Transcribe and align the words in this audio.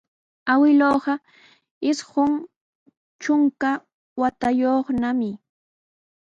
Awkilluuqa 0.51 1.13
isqun 1.89 2.31
trunka 3.21 3.71
watayuqnami. 4.21 5.29